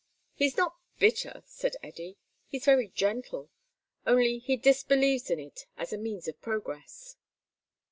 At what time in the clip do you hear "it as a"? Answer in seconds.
5.39-5.97